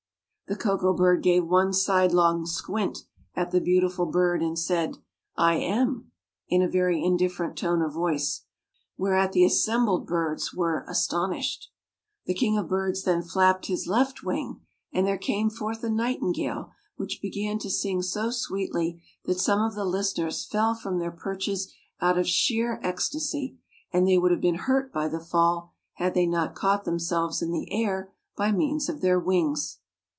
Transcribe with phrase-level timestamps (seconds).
[0.47, 3.05] The Koko bird gave one sidelong squint
[3.37, 4.97] at the beautiful bird and said:
[5.37, 6.11] "I am,"
[6.49, 8.41] in a very indifferent tone of voice;
[8.97, 11.69] whereat the assembled birds were astonished.
[12.25, 14.59] The king of birds then flapped his left wing
[14.91, 19.73] and there came forth a nightingale which began to sing so sweetly that some of
[19.73, 23.57] the listeners fell from their perches out of sheer ecstasy
[23.93, 27.51] and they would have been hurt by the fall had they not caught themselves in
[27.53, 29.77] the air by means of their wings.